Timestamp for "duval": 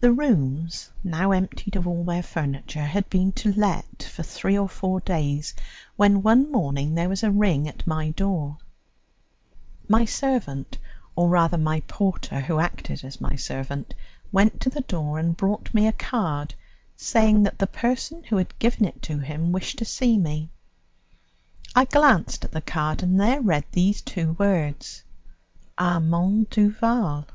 26.48-27.26